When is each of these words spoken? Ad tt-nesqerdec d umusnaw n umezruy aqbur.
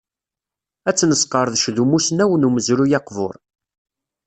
Ad 0.89 0.95
tt-nesqerdec 0.95 1.65
d 1.75 1.77
umusnaw 1.83 2.31
n 2.37 2.47
umezruy 2.47 2.93
aqbur. 2.99 3.35